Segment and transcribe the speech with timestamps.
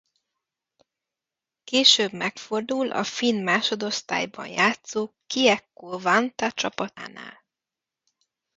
[1.63, 7.43] Később megfordul a finn másodosztályban játszó Kiekko-Vantaa csapatánál.